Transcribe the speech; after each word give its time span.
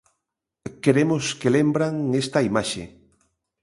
Queremos 0.83 1.23
que 1.39 1.53
lembran 1.57 1.93
esta 2.23 2.39
imaxe. 2.49 2.83